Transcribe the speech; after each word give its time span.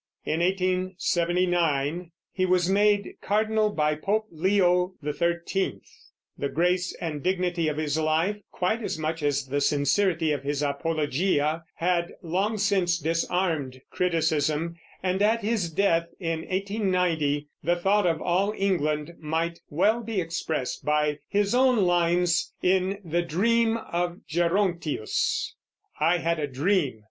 In 0.25 0.39
1879 0.39 2.09
he 2.31 2.43
was 2.47 2.67
made 2.67 3.13
cardinal 3.21 3.69
by 3.69 3.93
Pope 3.93 4.25
Leo 4.31 4.95
XIII. 5.07 5.79
The 6.39 6.49
grace 6.49 6.95
and 6.99 7.21
dignity 7.21 7.67
of 7.67 7.77
his 7.77 7.99
life, 7.99 8.37
quite 8.51 8.81
as 8.81 8.97
much 8.97 9.21
as 9.21 9.45
the 9.45 9.61
sincerity 9.61 10.31
of 10.31 10.41
his 10.41 10.63
Apologia, 10.63 11.65
had 11.75 12.13
long 12.23 12.57
since 12.57 12.97
disarmed 12.97 13.79
criticism, 13.91 14.73
and 15.03 15.21
at 15.21 15.43
his 15.43 15.69
death, 15.69 16.07
in 16.19 16.39
1890, 16.49 17.49
the 17.63 17.75
thought 17.75 18.07
of 18.07 18.19
all 18.23 18.55
England 18.57 19.11
might 19.19 19.59
well 19.69 20.01
be 20.01 20.19
expressed 20.19 20.83
by 20.83 21.19
his 21.27 21.53
own 21.53 21.83
lines 21.85 22.51
in 22.63 22.97
"The 23.05 23.21
Dream 23.21 23.77
of 23.77 24.21
Gerontius": 24.27 25.53
I 25.99 26.17
had 26.17 26.39
a 26.39 26.47
dream. 26.47 26.99